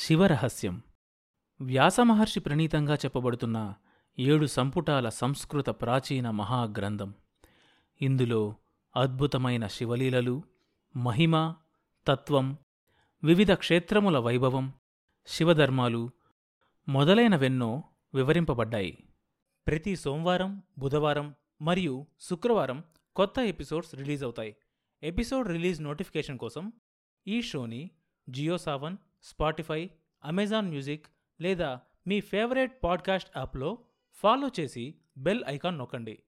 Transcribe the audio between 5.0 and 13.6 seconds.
సంస్కృత ప్రాచీన మహాగ్రంథం. ఇందులో అద్భుతమైన శివలీలలు మహిమ తత్వం వివిధ